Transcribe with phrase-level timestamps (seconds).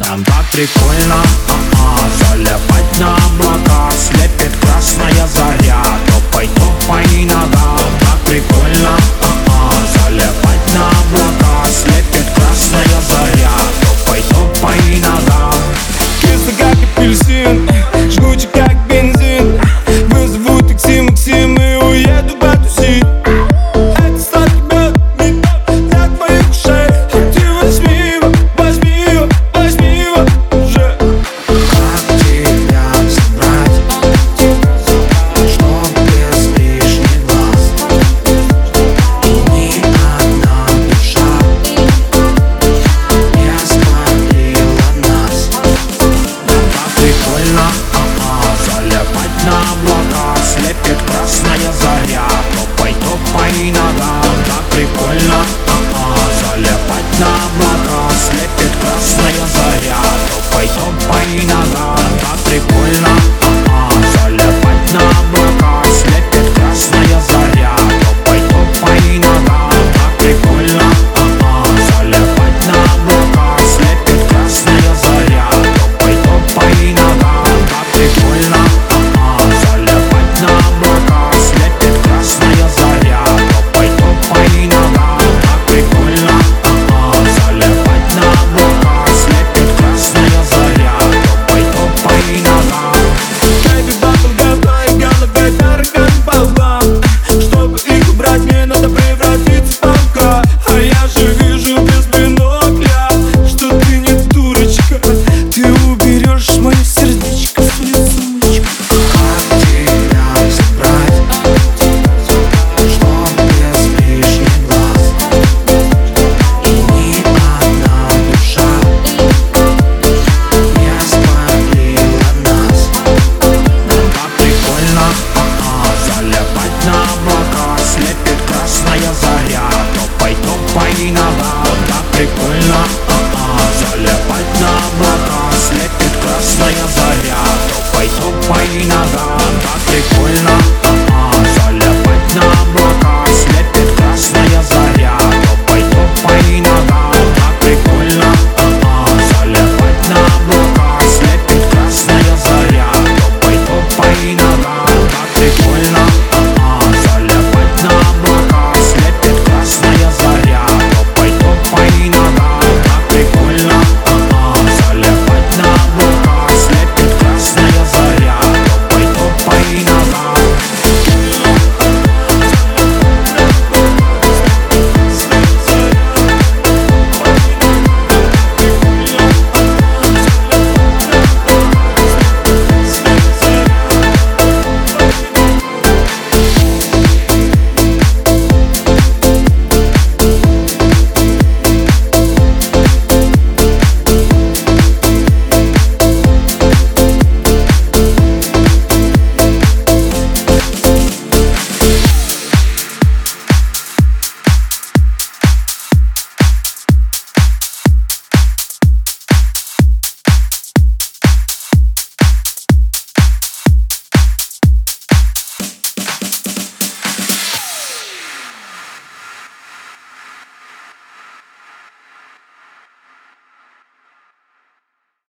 [0.00, 3.90] Нам так прикольно, а-а Залипать на облака.
[3.96, 5.82] Слепит красная заря.
[6.06, 7.79] Топай, топай нога